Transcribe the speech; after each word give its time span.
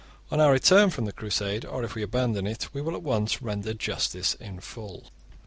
On 0.31 0.39
our 0.41 0.51
return 0.51 0.89
from 0.89 1.05
the 1.05 1.11
Crusade, 1.11 1.63
or 1.63 1.83
if 1.83 1.93
we 1.93 2.01
abandon 2.01 2.47
it, 2.47 2.73
we 2.73 2.81
will 2.81 2.95
at 2.95 3.03
once 3.03 3.39
render 3.43 3.75
justice 3.75 4.33
in 4.33 4.59
full. 4.59 5.11